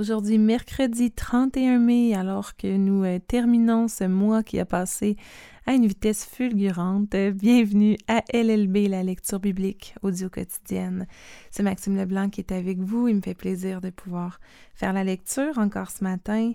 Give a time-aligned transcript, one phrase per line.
[0.00, 5.18] Aujourd'hui, mercredi 31 mai, alors que nous euh, terminons ce mois qui a passé
[5.66, 11.06] à une vitesse fulgurante, euh, bienvenue à LLB, la lecture biblique audio quotidienne.
[11.50, 13.08] C'est Maxime Leblanc qui est avec vous.
[13.08, 14.40] Il me fait plaisir de pouvoir
[14.74, 16.54] faire la lecture encore ce matin,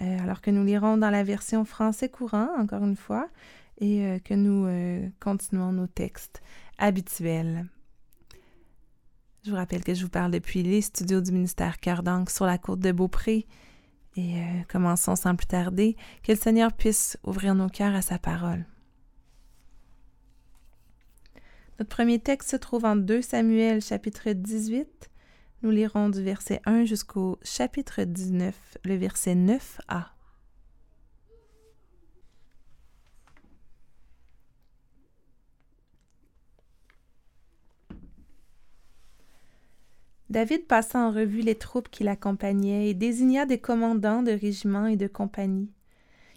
[0.00, 3.28] euh, alors que nous lirons dans la version français courant, encore une fois,
[3.78, 4.66] et que nous
[5.20, 6.40] continuons nos textes
[6.78, 7.66] habituels.
[9.46, 12.58] Je vous rappelle que je vous parle depuis les studios du ministère Cœur sur la
[12.58, 13.46] côte de Beaupré.
[14.16, 18.18] Et euh, commençons sans plus tarder, que le Seigneur puisse ouvrir nos cœurs à sa
[18.18, 18.66] parole.
[21.78, 25.10] Notre premier texte se trouve en 2 Samuel chapitre 18.
[25.62, 30.15] Nous lirons du verset 1 jusqu'au chapitre 19, le verset 9a.
[40.28, 44.96] David passa en revue les troupes qui l'accompagnaient et désigna des commandants de régiments et
[44.96, 45.70] de compagnies.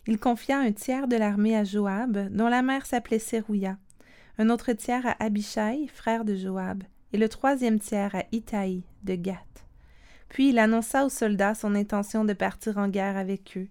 [0.08, 3.78] Il confia un tiers de l'armée à Joab, dont la mère s'appelait Sérouia,
[4.38, 9.16] un autre tiers à Abishai, frère de Joab, et le troisième tiers à Itaï, de
[9.16, 9.66] Gath.
[10.30, 13.68] Puis il annonça aux soldats son intention de partir en guerre avec eux.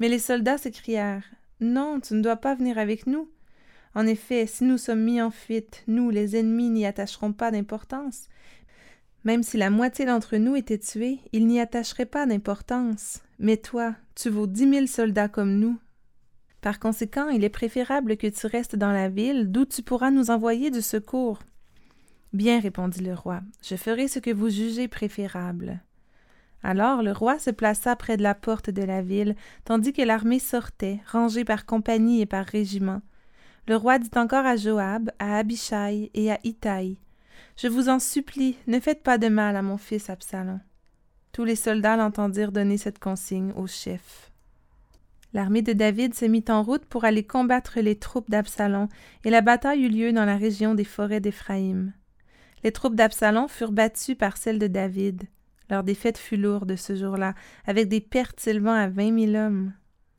[0.00, 1.24] Mais les soldats s'écrièrent
[1.60, 3.30] Non, tu ne dois pas venir avec nous.
[3.94, 8.28] En effet, si nous sommes mis en fuite, nous, les ennemis, n'y attacherons pas d'importance,
[9.24, 13.22] même si la moitié d'entre nous était tuée, il n'y attacherait pas d'importance.
[13.38, 15.78] Mais toi, tu vaux dix mille soldats comme nous.
[16.60, 20.30] Par conséquent, il est préférable que tu restes dans la ville, d'où tu pourras nous
[20.30, 21.40] envoyer du secours.
[22.32, 25.80] Bien, répondit le roi, je ferai ce que vous jugez préférable.
[26.62, 30.38] Alors le roi se plaça près de la porte de la ville, tandis que l'armée
[30.38, 33.02] sortait, rangée par compagnie et par régiment.
[33.68, 36.98] Le roi dit encore à Joab, à Abishai et à Itaï
[37.56, 40.60] je vous en supplie, ne faites pas de mal à mon fils Absalom.
[41.32, 44.30] Tous les soldats l'entendirent donner cette consigne au chef.
[45.32, 48.86] L'armée de David se mit en route pour aller combattre les troupes d'Absalom,
[49.24, 51.92] et la bataille eut lieu dans la région des forêts d'Éphraïm.
[52.62, 55.24] Les troupes d'Absalom furent battues par celles de David.
[55.68, 57.34] Leur défaite fut lourde ce jour-là,
[57.66, 59.72] avec des pertes s'élevant à vingt mille hommes.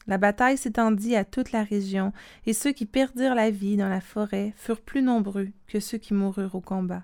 [0.08, 2.14] La bataille s'étendit à toute la région,
[2.46, 6.14] et ceux qui perdirent la vie dans la forêt furent plus nombreux que ceux qui
[6.14, 7.04] moururent au combat.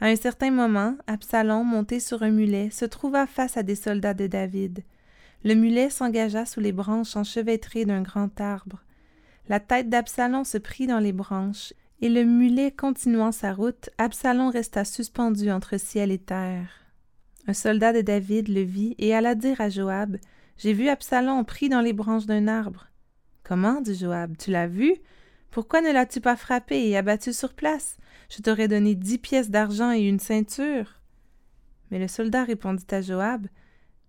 [0.00, 4.14] À un certain moment, Absalom, monté sur un mulet, se trouva face à des soldats
[4.14, 4.82] de David.
[5.44, 8.82] Le mulet s'engagea sous les branches enchevêtrées d'un grand arbre.
[9.48, 14.50] La tête d'Absalom se prit dans les branches, et le mulet continuant sa route, Absalom
[14.50, 16.68] resta suspendu entre ciel et terre.
[17.48, 20.16] Un soldat de David le vit et alla dire à Joab
[20.62, 22.86] J'ai vu Absalom pris dans les branches d'un arbre.
[23.42, 24.94] Comment dit Joab Tu l'as vu?
[25.50, 27.96] Pourquoi ne l'as-tu pas frappé et abattu sur place?
[28.30, 31.00] Je t'aurais donné dix pièces d'argent et une ceinture.
[31.90, 33.48] Mais le soldat répondit à Joab.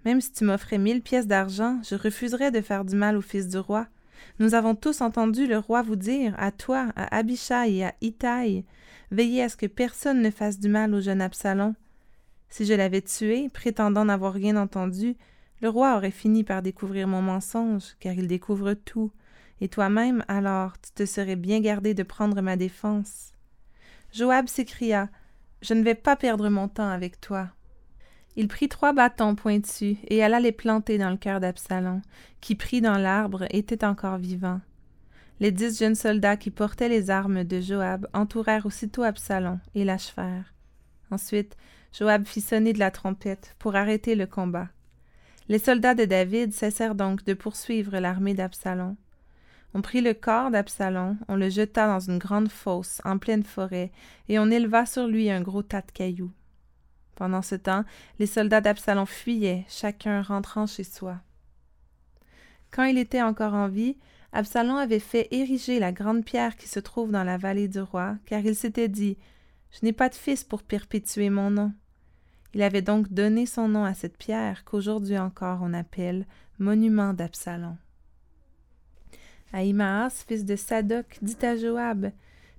[0.06, 3.48] Même si tu m'offrais mille pièces d'argent, je refuserais de faire du mal au fils
[3.48, 3.88] du roi.
[4.38, 8.64] Nous avons tous entendu le roi vous dire, à toi, à Abishai et à Itaï,
[9.10, 11.74] veillez à ce que personne ne fasse du mal au jeune Absalom.
[12.50, 15.18] Si je l'avais tué, prétendant n'avoir rien entendu,
[15.64, 19.14] le roi aurait fini par découvrir mon mensonge, car il découvre tout,
[19.62, 23.32] et toi-même, alors, tu te serais bien gardé de prendre ma défense.
[24.12, 25.08] Joab s'écria
[25.62, 27.48] Je ne vais pas perdre mon temps avec toi.
[28.36, 32.02] Il prit trois bâtons pointus et alla les planter dans le cœur d'Absalom,
[32.42, 34.60] qui pris dans l'arbre était encore vivant.
[35.40, 40.54] Les dix jeunes soldats qui portaient les armes de Joab entourèrent aussitôt Absalom et l'achevèrent.
[41.10, 41.56] Ensuite,
[41.94, 44.68] Joab fit sonner de la trompette pour arrêter le combat.
[45.50, 48.96] Les soldats de David cessèrent donc de poursuivre l'armée d'Absalom.
[49.74, 53.92] On prit le corps d'Absalom, on le jeta dans une grande fosse en pleine forêt,
[54.30, 56.32] et on éleva sur lui un gros tas de cailloux.
[57.16, 57.84] Pendant ce temps,
[58.20, 61.18] les soldats d'Absalom fuyaient, chacun rentrant chez soi.
[62.72, 63.98] Quand il était encore en vie,
[64.32, 68.16] Absalom avait fait ériger la grande pierre qui se trouve dans la vallée du roi,
[68.26, 69.18] car il s'était dit
[69.72, 71.74] Je n'ai pas de fils pour perpétuer mon nom.
[72.54, 76.26] Il avait donc donné son nom à cette pierre qu'aujourd'hui encore on appelle
[76.60, 77.78] monument d'Absalom.
[79.52, 82.12] Ahimaas, fils de Sadoc, dit à Joab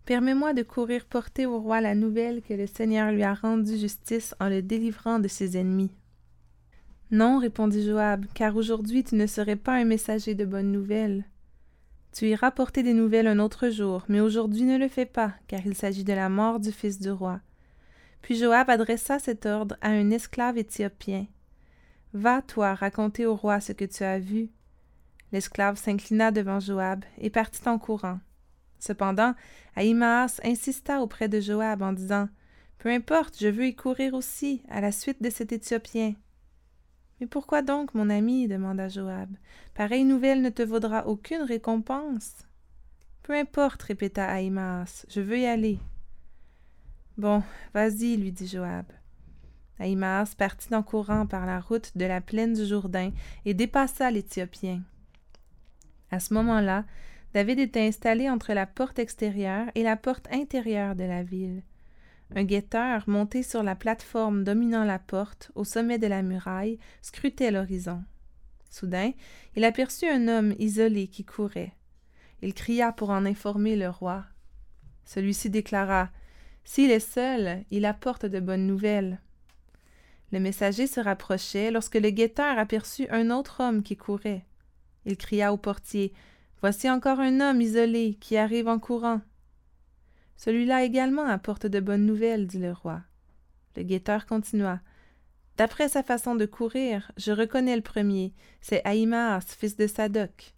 [0.05, 4.35] Permets-moi de courir porter au roi la nouvelle que le Seigneur lui a rendu justice
[4.39, 5.93] en le délivrant de ses ennemis.
[7.11, 11.25] Non, répondit Joab, car aujourd'hui tu ne serais pas un messager de bonnes nouvelles.
[12.13, 15.67] Tu iras porter des nouvelles un autre jour, mais aujourd'hui ne le fais pas, car
[15.67, 17.41] il s'agit de la mort du fils du roi.
[18.25, 21.27] Puis Joab adressa cet ordre à un esclave éthiopien.
[22.15, 24.49] Va, toi, raconter au roi ce que tu as vu,
[25.31, 28.21] L'esclave s'inclina devant Joab et partit en courant.
[28.79, 29.35] Cependant,
[29.77, 32.31] Ahimaas insista auprès de Joab en disant
[32.79, 36.15] Peu importe, je veux y courir aussi, à la suite de cet Éthiopien.
[37.21, 39.37] Mais pourquoi donc, mon ami demanda Joab.
[39.75, 42.47] Pareille nouvelle ne te vaudra aucune récompense.
[43.23, 45.79] Peu importe, répéta Aïmaas, je veux y aller.
[47.17, 48.87] Bon, vas-y, lui dit Joab.
[49.79, 53.13] Aïmaas partit en courant par la route de la plaine du Jourdain
[53.45, 54.83] et dépassa l'Éthiopien.
[56.11, 56.85] À ce moment-là,
[57.33, 61.63] David était installé entre la porte extérieure et la porte intérieure de la ville.
[62.35, 67.51] Un guetteur, monté sur la plateforme dominant la porte, au sommet de la muraille, scrutait
[67.51, 68.03] l'horizon.
[68.71, 69.13] Soudain,
[69.55, 71.75] il aperçut un homme isolé qui courait.
[72.43, 74.25] Il cria pour en informer le roi.
[75.05, 76.11] Celui-ci déclara
[76.65, 79.21] S'il est seul, il apporte de bonnes nouvelles.
[80.33, 84.45] Le messager se rapprochait lorsque le guetteur aperçut un autre homme qui courait.
[85.05, 86.13] Il cria au portier
[86.61, 89.21] Voici encore un homme isolé qui arrive en courant.
[90.37, 93.03] Celui-là également apporte de bonnes nouvelles, dit le roi.
[93.77, 94.81] Le guetteur continua.
[95.59, 98.33] D'après sa façon de courir, je reconnais le premier.
[98.61, 100.55] C'est Aïmaas, fils de Sadoc.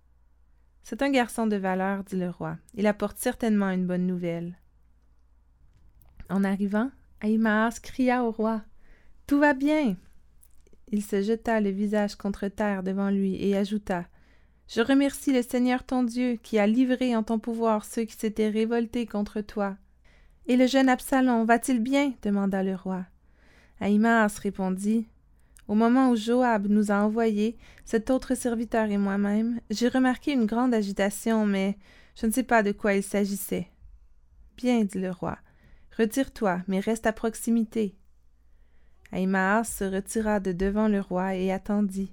[0.82, 2.56] C'est un garçon de valeur, dit le roi.
[2.74, 4.56] Il apporte certainement une bonne nouvelle.
[6.28, 6.90] En arrivant,
[7.20, 8.62] Aïmaas cria au roi.
[9.26, 9.96] Tout va bien.
[10.88, 14.04] Il se jeta le visage contre terre devant lui et ajouta.
[14.68, 18.48] Je remercie le Seigneur ton Dieu qui a livré en ton pouvoir ceux qui s'étaient
[18.48, 19.76] révoltés contre toi.
[20.46, 22.12] Et le jeune Absalom va-t-il bien?
[22.22, 23.04] demanda le roi.
[23.80, 25.06] Aïmas répondit
[25.68, 30.46] Au moment où Joab nous a envoyés, cet autre serviteur et moi-même, j'ai remarqué une
[30.46, 31.76] grande agitation, mais
[32.14, 33.68] je ne sais pas de quoi il s'agissait.
[34.56, 35.38] Bien, dit le roi,
[35.98, 37.94] retire-toi, mais reste à proximité.
[39.12, 42.12] Aïmaas se retira de devant le roi et attendit.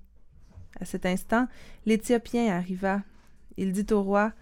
[0.79, 1.47] À cet instant,
[1.85, 3.01] l'Éthiopien arriva.
[3.57, 4.33] Il dit au roi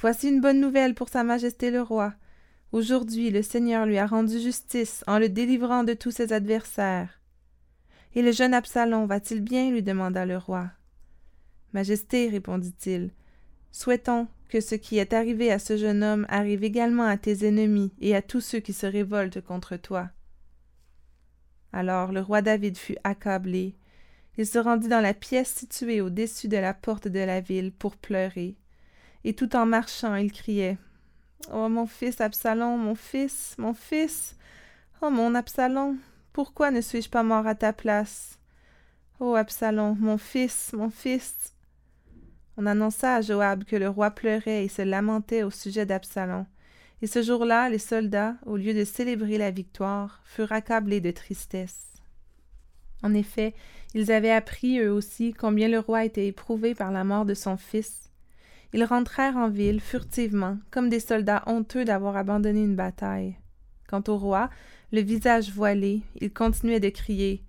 [0.00, 2.14] Voici une bonne nouvelle pour Sa Majesté le roi.
[2.70, 7.20] Aujourd'hui, le Seigneur lui a rendu justice en le délivrant de tous ses adversaires.
[8.14, 9.70] Et le jeune Absalom va-t-il bien?
[9.70, 10.70] lui demanda le roi.
[11.72, 13.10] Majesté, répondit-il,
[13.72, 17.92] souhaitons que ce qui est arrivé à ce jeune homme arrive également à tes ennemis
[18.00, 20.08] et à tous ceux qui se révoltent contre toi.
[21.72, 23.74] Alors le roi David fut accablé,
[24.38, 27.96] il se rendit dans la pièce située au-dessus de la porte de la ville pour
[27.96, 28.56] pleurer.
[29.24, 30.78] Et tout en marchant, il criait
[31.52, 34.36] Oh mon fils Absalom, mon fils, mon fils.
[35.02, 35.98] Oh mon Absalom,
[36.32, 38.38] pourquoi ne suis-je pas mort à ta place?
[39.18, 41.52] Oh Absalom, mon fils, mon fils.
[42.60, 46.44] On annonça à Joab que le roi pleurait et se lamentait au sujet d'Absalom.
[47.02, 51.92] Et ce jour-là, les soldats, au lieu de célébrer la victoire, furent accablés de tristesse.
[53.04, 53.54] En effet,
[53.94, 57.56] ils avaient appris eux aussi combien le roi était éprouvé par la mort de son
[57.56, 58.10] fils.
[58.72, 63.36] Ils rentrèrent en ville furtivement, comme des soldats honteux d'avoir abandonné une bataille.
[63.88, 64.50] Quant au roi,
[64.90, 67.40] le visage voilé, il continuait de crier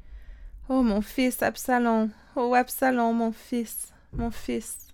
[0.69, 4.88] Oh mon fils Absalom, oh Absalom, mon fils, mon fils.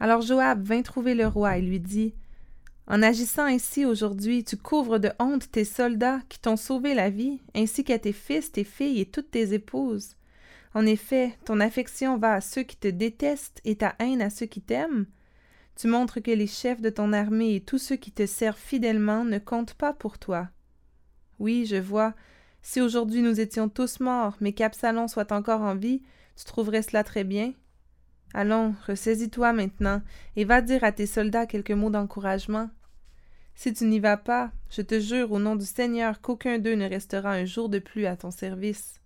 [0.00, 2.14] Alors Joab vint trouver le roi et lui dit
[2.86, 7.40] en agissant ainsi aujourd'hui, tu couvres de honte tes soldats qui t'ont sauvé la vie,
[7.54, 10.16] ainsi qu'à tes fils, tes filles et toutes tes épouses.
[10.74, 14.46] En effet, ton affection va à ceux qui te détestent et ta haine à ceux
[14.46, 15.06] qui t'aiment.
[15.76, 19.24] Tu montres que les chefs de ton armée et tous ceux qui te servent fidèlement
[19.24, 20.50] ne comptent pas pour toi.
[21.38, 22.12] Oui, je vois.
[22.60, 26.02] Si aujourd'hui nous étions tous morts, mais qu'Absalom soit encore en vie,
[26.36, 27.54] tu trouverais cela très bien.
[28.34, 30.02] Allons, ressaisis-toi maintenant,
[30.34, 32.68] et va dire à tes soldats quelques mots d'encouragement.
[33.54, 36.88] Si tu n'y vas pas, je te jure au nom du Seigneur qu'aucun d'eux ne
[36.88, 39.00] restera un jour de plus à ton service.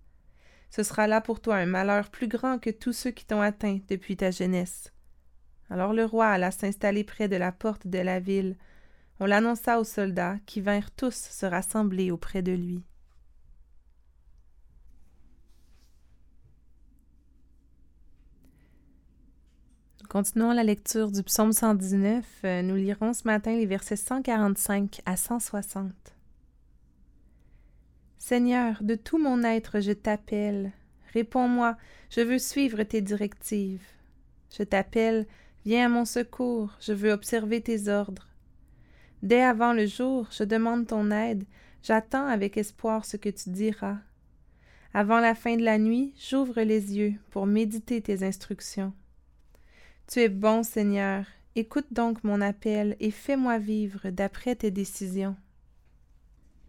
[0.71, 3.79] Ce sera là pour toi un malheur plus grand que tous ceux qui t'ont atteint
[3.89, 4.93] depuis ta jeunesse.
[5.69, 8.57] Alors le roi alla s'installer près de la porte de la ville.
[9.21, 12.83] On l'annonça aux soldats, qui vinrent tous se rassembler auprès de lui.
[20.09, 22.25] Continuons la lecture du psaume 119.
[22.45, 25.93] Euh, nous lirons ce matin les versets 145 à 160.
[28.17, 30.73] Seigneur, de tout mon être je t'appelle.
[31.12, 31.77] Réponds-moi,
[32.09, 33.85] je veux suivre tes directives.
[34.57, 35.27] Je t'appelle,
[35.67, 38.29] viens à mon secours, je veux observer tes ordres.
[39.23, 41.45] Dès avant le jour, je demande ton aide,
[41.83, 43.99] j'attends avec espoir ce que tu diras.
[44.95, 48.95] Avant la fin de la nuit, j'ouvre les yeux pour méditer tes instructions.
[50.11, 51.27] Tu es bon, Seigneur.
[51.55, 55.37] Écoute donc mon appel et fais-moi vivre d'après tes décisions.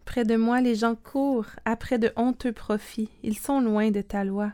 [0.04, 3.08] Près de moi, les gens courent après de honteux profits.
[3.22, 4.52] Ils sont loin de ta loi.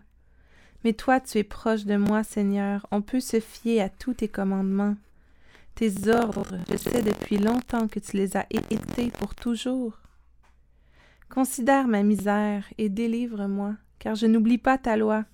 [0.84, 2.86] Mais toi, tu es proche de moi, Seigneur.
[2.92, 4.94] On peut se fier à tous tes commandements.
[5.74, 9.98] Tes ordres, je sais depuis longtemps que tu les as été pour toujours.
[11.28, 13.74] Considère ma misère et délivre-moi.
[13.98, 15.24] car je n'oublie pas ta loi.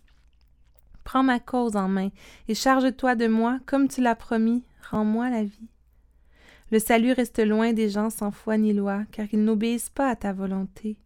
[1.04, 2.11] Prends ma cause en main,
[2.49, 5.68] et charge-toi de moi, comme tu l'as promis, rends-moi la vie.
[6.71, 10.16] Le salut reste loin des gens sans foi ni loi, car ils n'obéissent pas à
[10.16, 10.97] ta volonté.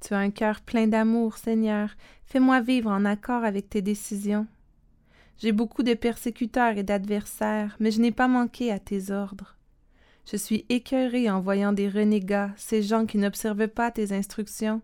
[0.00, 1.90] Tu as un cœur plein d'amour, Seigneur,
[2.24, 4.46] fais-moi vivre en accord avec tes décisions.
[5.38, 9.56] J'ai beaucoup de persécuteurs et d'adversaires, mais je n'ai pas manqué à tes ordres.
[10.30, 14.82] Je suis écœuré en voyant des renégats, ces gens qui n'observent pas tes instructions.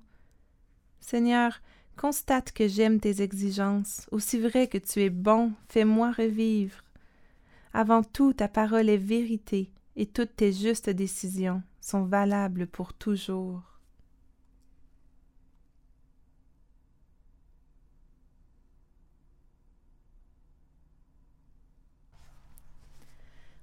[1.00, 1.60] Seigneur,
[1.96, 6.82] constate que j'aime tes exigences, aussi vrai que tu es bon, fais-moi revivre.
[7.72, 13.62] Avant tout, ta parole est vérité, et toutes tes justes décisions sont valables pour toujours.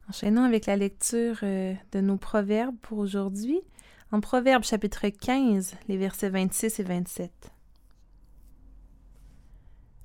[0.10, 3.62] Enchaînons avec la lecture euh, de nos proverbes pour aujourd'hui.
[4.12, 7.53] En Proverbe chapitre 15, les versets 26 et 27.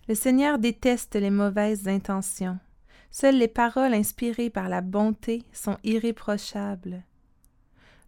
[0.09, 2.59] Le Seigneur déteste les mauvaises intentions.
[3.11, 7.03] Seules les paroles inspirées par la bonté sont irréprochables.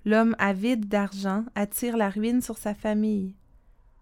[0.07, 3.35] L'homme avide d'argent attire la ruine sur sa famille.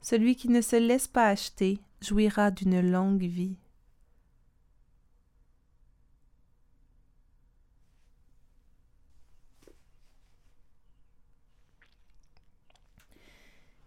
[0.00, 3.56] Celui qui ne se laisse pas acheter jouira d'une longue vie.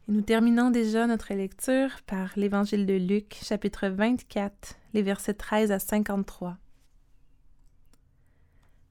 [0.07, 5.79] Nous terminons déjà notre lecture par l'Évangile de Luc, chapitre 24, les versets 13 à
[5.79, 6.57] 53.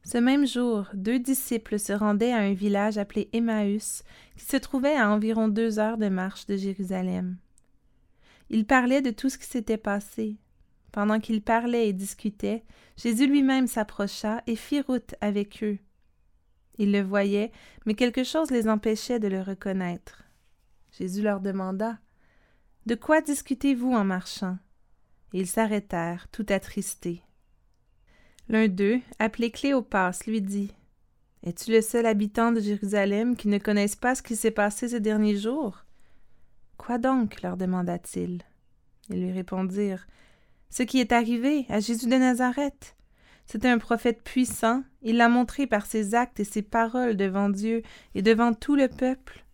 [0.04, 4.02] Ce même jour, deux disciples se rendaient à un village appelé Emmaüs,
[4.36, 7.36] qui se trouvait à environ deux heures de marche de Jérusalem.
[8.48, 10.36] Ils parlaient de tout ce qui s'était passé.
[10.90, 12.64] Pendant qu'ils parlaient et discutaient,
[12.96, 15.78] Jésus lui-même s'approcha et fit route avec eux.
[16.78, 17.52] Ils le voyaient,
[17.84, 20.24] mais quelque chose les empêchait de le reconnaître.
[20.92, 21.98] Jésus leur demanda
[22.86, 24.58] De quoi discutez-vous en marchant
[25.32, 27.22] Et ils s'arrêtèrent, tout attristés.
[28.48, 30.72] L'un d'eux, appelé Cléopas, lui dit
[31.42, 35.00] Es-tu le seul habitant de Jérusalem qui ne connaisse pas ce qui s'est passé ces
[35.00, 35.84] derniers jours
[36.76, 37.42] Quoi donc?
[37.42, 38.42] leur demanda-t-il.
[39.08, 40.06] Ils lui répondirent
[40.68, 42.96] Ce qui est arrivé à Jésus de Nazareth.
[43.46, 47.82] C'était un prophète puissant, il l'a montré par ses actes et ses paroles devant Dieu
[48.14, 49.44] et devant tout le peuple.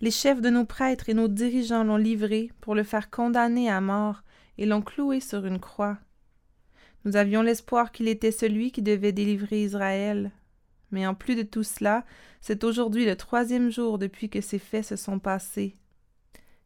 [0.00, 3.80] Les chefs de nos prêtres et nos dirigeants l'ont livré pour le faire condamner à
[3.80, 4.22] mort
[4.56, 5.98] et l'ont cloué sur une croix.
[7.04, 10.30] Nous avions l'espoir qu'il était celui qui devait délivrer Israël.
[10.92, 12.04] Mais en plus de tout cela,
[12.40, 15.74] c'est aujourd'hui le troisième jour depuis que ces faits se sont passés.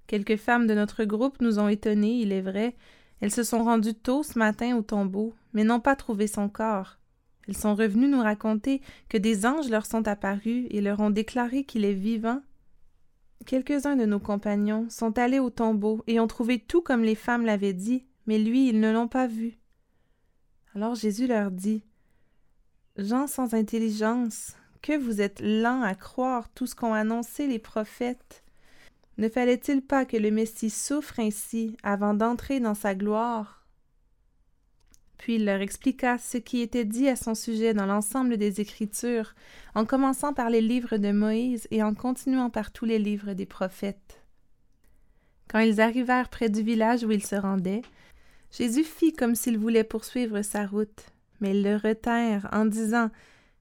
[0.06, 2.76] Quelques femmes de notre groupe nous ont étonnés, il est vrai.
[3.20, 6.98] Elles se sont rendues tôt ce matin au tombeau, mais n'ont pas trouvé son corps.
[7.48, 11.64] Elles sont revenues nous raconter que des anges leur sont apparus et leur ont déclaré
[11.64, 12.42] qu'il est vivant
[13.46, 17.44] Quelques-uns de nos compagnons sont allés au tombeau et ont trouvé tout comme les femmes
[17.44, 19.58] l'avaient dit, mais lui, ils ne l'ont pas vu.
[20.74, 21.82] Alors Jésus leur dit
[22.96, 28.42] Gens sans intelligence, que vous êtes lents à croire tout ce qu'ont annoncé les prophètes.
[29.18, 33.61] Ne fallait-il pas que le Messie souffre ainsi avant d'entrer dans sa gloire?
[35.22, 39.36] Puis il leur expliqua ce qui était dit à son sujet dans l'ensemble des Écritures,
[39.76, 43.46] en commençant par les livres de Moïse et en continuant par tous les livres des
[43.46, 44.20] prophètes.
[45.48, 47.82] Quand ils arrivèrent près du village où ils se rendaient,
[48.50, 51.06] Jésus fit comme s'il voulait poursuivre sa route,
[51.40, 53.08] mais ils le retinrent en disant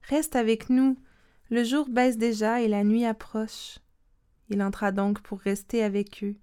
[0.10, 0.98] Reste avec nous,
[1.52, 3.78] le jour baisse déjà et la nuit approche.
[4.50, 6.34] Il entra donc pour rester avec eux.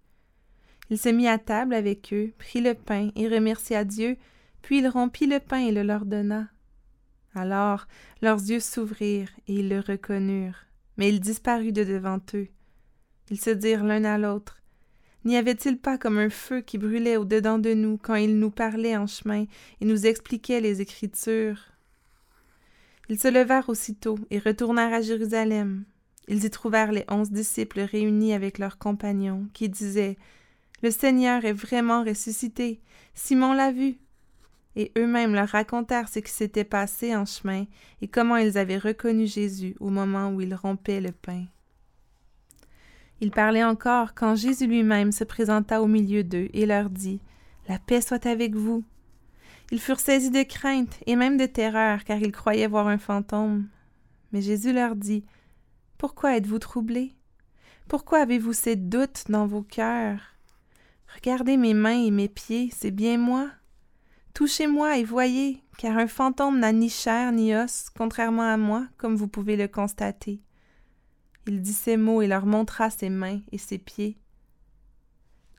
[0.91, 4.17] Il se mit à table avec eux, prit le pain et remercia Dieu,
[4.63, 6.49] puis il rompit le pain et le leur donna.
[7.35, 7.87] Alors
[8.23, 12.49] leurs yeux s'ouvrirent et ils le reconnurent, mais il disparut de devant eux.
[13.31, 14.59] Ils se dirent l'un à l'autre
[15.25, 18.97] N'y avait-il pas comme un feu qui brûlait au-dedans de nous quand il nous parlait
[18.97, 19.45] en chemin
[19.81, 21.61] et nous expliquait les Écritures
[23.09, 25.85] Ils se levèrent aussitôt et retournèrent à Jérusalem.
[26.29, 30.17] Ils y trouvèrent les onze disciples réunis avec leurs compagnons, qui disaient
[30.83, 32.81] Le Seigneur est vraiment ressuscité.
[33.15, 33.99] Simon l'a vu
[34.77, 37.65] et eux-mêmes leur racontèrent ce qui s'était passé en chemin
[38.01, 41.45] et comment ils avaient reconnu Jésus au moment où il rompait le pain.
[43.21, 47.21] Ils parlaient encore quand Jésus lui-même se présenta au milieu d'eux et leur dit
[47.69, 48.85] La paix soit avec vous.
[49.73, 53.69] Ils furent saisis de crainte et même de terreur car ils croyaient voir un fantôme.
[54.33, 55.25] Mais Jésus leur dit
[55.99, 57.13] Pourquoi êtes-vous troublés?
[57.89, 60.21] Pourquoi avez-vous ces doutes dans vos cœurs?
[61.15, 63.49] Regardez mes mains et mes pieds, c'est bien moi.
[64.35, 69.17] Touchez-moi et voyez, car un fantôme n'a ni chair ni os, contrairement à moi, comme
[69.17, 70.41] vous pouvez le constater.
[71.47, 74.19] Il dit ces mots et leur montra ses mains et ses pieds.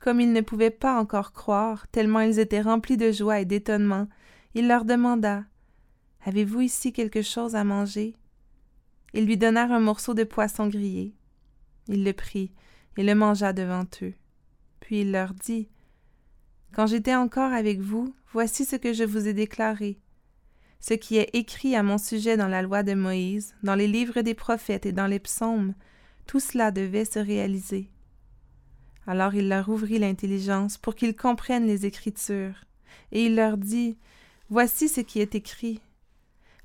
[0.00, 4.08] Comme ils ne pouvaient pas encore croire, tellement ils étaient remplis de joie et d'étonnement,
[4.54, 5.44] il leur demanda
[6.24, 8.14] Avez-vous ici quelque chose à manger?
[9.14, 11.14] Ils lui donnèrent un morceau de poisson grillé.
[11.88, 12.52] Il le prit
[12.96, 14.14] et le mangea devant eux.
[14.80, 15.68] Puis il leur dit
[16.72, 19.98] Quand j'étais encore avec vous, voici ce que je vous ai déclaré.
[20.80, 24.22] Ce qui est écrit à mon sujet dans la loi de Moïse, dans les livres
[24.22, 25.74] des prophètes et dans les psaumes,
[26.26, 27.90] tout cela devait se réaliser.
[29.06, 32.64] Alors il leur ouvrit l'intelligence pour qu'ils comprennent les Écritures,
[33.12, 33.98] et il leur dit
[34.48, 35.80] Voici ce qui est écrit.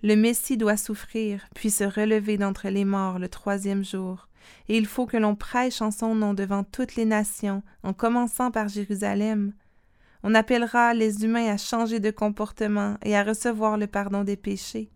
[0.04, 4.28] Le Messie doit souffrir, puis se relever d'entre les morts le troisième jour,
[4.70, 8.52] et il faut que l'on prêche en son nom devant toutes les nations, en commençant
[8.52, 9.54] par Jérusalem.
[10.28, 14.90] On appellera les humains à changer de comportement et à recevoir le pardon des péchés.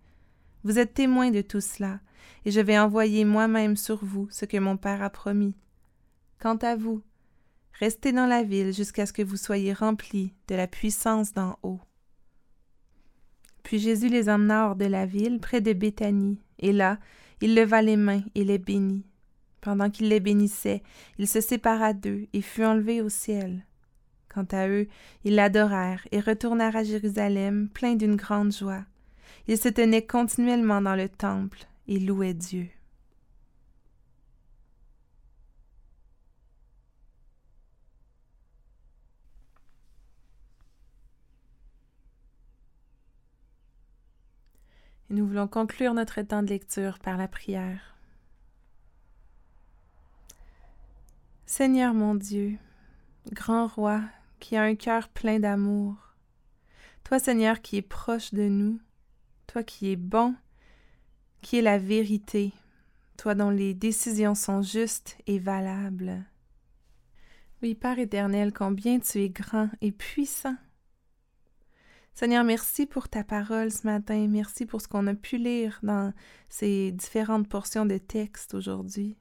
[0.64, 2.00] Vous êtes témoins de tout cela,
[2.46, 5.54] et je vais envoyer moi-même sur vous ce que mon Père a promis.
[6.40, 7.04] Quant à vous,
[7.74, 11.80] restez dans la ville jusqu'à ce que vous soyez remplis de la puissance d'en haut.
[13.62, 16.98] Puis Jésus les emmena hors de la ville, près de Béthanie, et là,
[17.40, 19.06] il leva les mains et les bénit.
[19.62, 20.82] Pendant qu'il les bénissait,
[21.20, 23.64] il se sépara d'eux et fut enlevé au ciel.
[24.40, 24.88] Quant à eux,
[25.26, 28.86] ils l'adorèrent et retournèrent à Jérusalem pleins d'une grande joie.
[29.50, 32.70] Ils se tenaient continuellement dans le temple et louaient Dieu.
[45.10, 47.98] Et nous voulons conclure notre temps de lecture par la prière.
[51.46, 52.58] Seigneur mon Dieu,
[53.34, 54.02] grand roi
[54.40, 55.96] qui a un cœur plein d'amour,
[57.04, 58.80] toi Seigneur qui es proche de nous,
[59.48, 60.36] toi qui es bon,
[61.42, 62.54] qui es la vérité,
[63.18, 66.26] toi dont les décisions sont justes et valables.
[67.62, 70.56] Oui, Père éternel, combien tu es grand et puissant.
[72.14, 74.28] Seigneur, merci pour ta parole ce matin.
[74.28, 76.14] Merci pour ce qu'on a pu lire dans
[76.50, 79.18] ces différentes portions de texte aujourd'hui.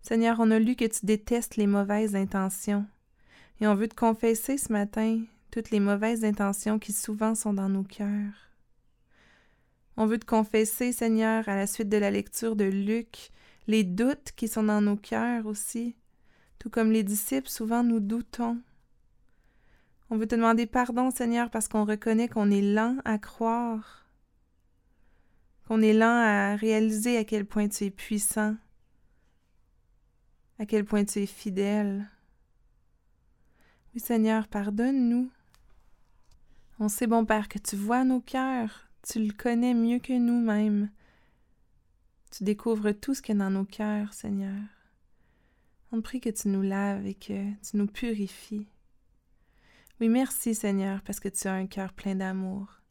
[0.00, 2.86] Seigneur, on a lu que tu détestes les mauvaises intentions.
[3.60, 7.68] Et on veut te confesser ce matin toutes les mauvaises intentions qui souvent sont dans
[7.68, 8.50] nos cœurs.
[9.96, 13.30] On veut te confesser, Seigneur, à la suite de la lecture de Luc,
[13.66, 15.96] les doutes qui sont dans nos cœurs aussi.
[16.58, 18.60] Tout comme les disciples, souvent nous doutons.
[20.10, 24.06] On veut te demander pardon, Seigneur, parce qu'on reconnaît qu'on est lent à croire,
[25.66, 28.54] qu'on est lent à réaliser à quel point tu es puissant,
[30.58, 32.06] à quel point tu es fidèle.
[34.00, 35.30] Seigneur, pardonne-nous.
[36.78, 40.90] On sait, bon Père, que tu vois nos cœurs, tu le connais mieux que nous-mêmes.
[42.30, 44.60] Tu découvres tout ce qu'il y a dans nos cœurs, Seigneur.
[45.92, 48.66] On prie que tu nous laves et que tu nous purifies.
[50.00, 52.82] Oui, merci Seigneur, parce que tu as un cœur plein d'amour.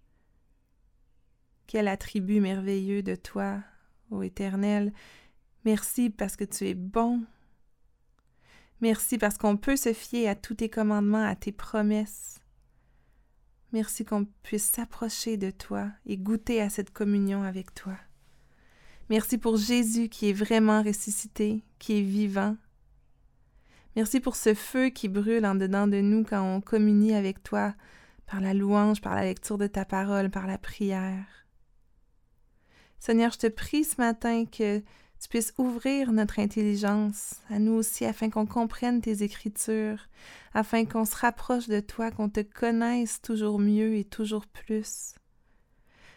[1.67, 3.61] Quel attribut merveilleux de toi,
[4.09, 4.93] ô Éternel.
[5.65, 7.23] Merci parce que tu es bon.
[8.81, 12.39] Merci parce qu'on peut se fier à tous tes commandements, à tes promesses.
[13.71, 17.97] Merci qu'on puisse s'approcher de toi et goûter à cette communion avec toi.
[19.09, 22.55] Merci pour Jésus qui est vraiment ressuscité, qui est vivant,
[23.95, 27.73] Merci pour ce feu qui brûle en dedans de nous quand on communie avec toi
[28.27, 31.25] par la louange, par la lecture de ta parole, par la prière.
[32.99, 34.83] Seigneur, je te prie ce matin que
[35.19, 40.07] tu puisses ouvrir notre intelligence à nous aussi afin qu'on comprenne tes écritures,
[40.53, 45.15] afin qu'on se rapproche de toi, qu'on te connaisse toujours mieux et toujours plus.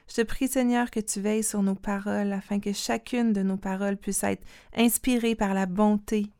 [0.08, 3.58] Je te prie, Seigneur, que tu veilles sur nos paroles afin que chacune de nos
[3.58, 6.30] paroles puisse être inspirée par la bonté,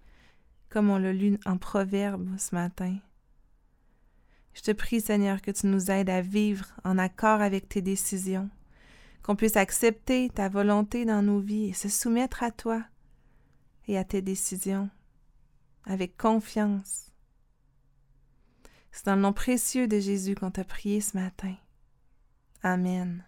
[0.70, 2.96] comme on l'a lu en proverbe ce matin.
[4.54, 8.48] Je te prie, Seigneur, que tu nous aides à vivre en accord avec tes décisions,
[9.22, 12.82] qu'on puisse accepter ta volonté dans nos vies et se soumettre à toi
[13.86, 14.90] et à tes décisions
[15.84, 17.12] avec confiance.
[18.90, 21.54] C'est dans le nom précieux de Jésus qu'on t'a prié ce matin.
[22.62, 23.24] Amen.